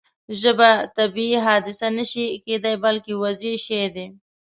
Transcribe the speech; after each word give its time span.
ژبه 0.41 0.71
طبیعي 0.97 1.37
حادثه 1.45 1.87
نه 1.97 2.03
شي 2.11 2.25
کېدای 2.45 2.75
بلکې 2.83 3.13
وضعي 3.23 3.55
شی 3.65 3.85
دی. 3.95 4.05